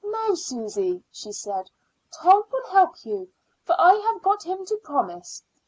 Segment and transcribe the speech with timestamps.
[0.03, 1.69] "Now, Susy," she said,
[2.11, 3.29] "Tom will help you,
[3.61, 5.43] for I have got him to promise.